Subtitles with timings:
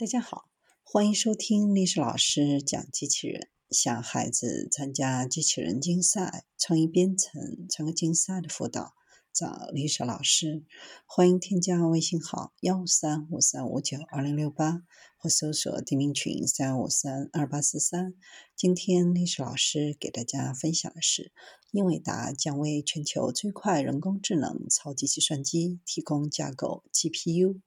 [0.00, 0.48] 大家好，
[0.82, 3.50] 欢迎收听历史老师讲机器人。
[3.70, 8.94] 想孩子参加机器人竞赛、创意编程、创客竞赛的辅导，
[9.30, 10.64] 找历史老师。
[11.04, 14.80] 欢迎添加微信号幺三五三五九二零六八，
[15.18, 18.14] 或搜索钉钉群三五三二八四三。
[18.56, 21.30] 今天历史老师给大家分享的是，
[21.72, 27.60] 英伟达将为全球最快人工智能超级计算机提供架构 GPU。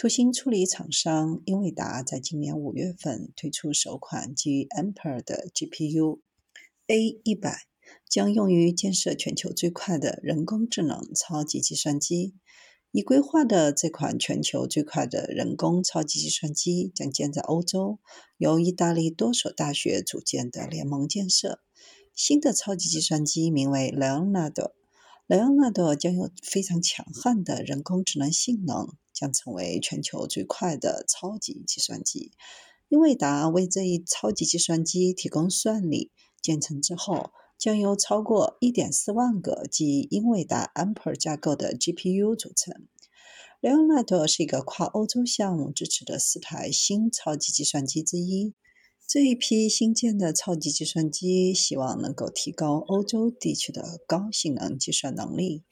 [0.00, 6.20] 图形处理厂商英伟达在今年五月份推出首款基于 Ampere 的 GPU
[6.86, 7.56] A100，
[8.08, 12.34] 将用于建设全球最快的人工智能超级计算机。
[12.92, 17.98] 已规划的这款全球最快的人工超级计算机将建在欧洲，
[18.38, 21.60] 由意大利多所大学组建的联盟建设。
[22.14, 24.72] 新的超级计算机名为 Leonardo。
[25.28, 28.96] Leonardo 将有非常强悍的人工智能性能。
[29.20, 32.32] 将成为全球最快的超级计算机。
[32.88, 42.88] 英伟达为这一超级计算机提供算力，建成之后将由超过1.4万个基于英伟达 Ampere 架构的 GPU 组成。
[43.60, 48.54] Leonardo 是一个跨欧洲项目支持的四台新超级计算机之一。
[49.06, 55.64] 这一批新建的超级计算机希望能够提高欧洲地区的高性能计算能力。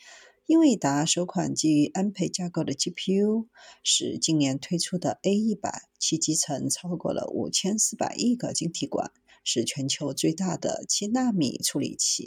[0.49, 3.49] 英伟达首款基于安培架构的 GPU
[3.85, 9.13] 是今年推出的 A100，其集成超过了五千四百亿个晶体管，
[9.45, 12.09] 是全球最大的七纳米处理器。